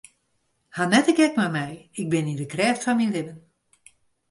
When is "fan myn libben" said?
2.85-3.39